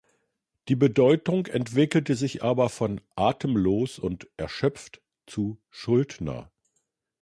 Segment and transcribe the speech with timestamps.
[0.67, 6.49] Die Bedeutung entwickelte sich aber von „atemlos“ und „erschöpft“ zu „Schuldner“.